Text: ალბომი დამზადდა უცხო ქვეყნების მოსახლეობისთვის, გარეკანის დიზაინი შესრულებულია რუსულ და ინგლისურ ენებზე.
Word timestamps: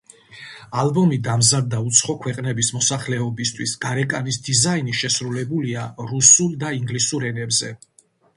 ალბომი 0.83 1.17
დამზადდა 1.25 1.81
უცხო 1.89 2.15
ქვეყნების 2.23 2.71
მოსახლეობისთვის, 2.77 3.75
გარეკანის 3.85 4.41
დიზაინი 4.49 4.97
შესრულებულია 5.03 5.85
რუსულ 6.15 6.59
და 6.67 6.75
ინგლისურ 6.81 7.29
ენებზე. 7.31 7.73